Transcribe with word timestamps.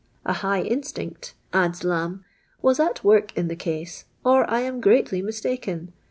..."A 0.25 0.33
high 0.33 0.63
instinct," 0.63 1.35
a 1.53 1.57
lds 1.59 1.85
Lanih," 1.85 2.23
was 2.63 2.79
at 2.79 3.03
work 3.03 3.37
in 3.37 3.49
the 3.49 3.55
case, 3.55 4.05
or 4.25 4.49
I 4.49 4.61
am 4.61 4.81
greatly 4.81 5.21
mistaken. 5.21 5.93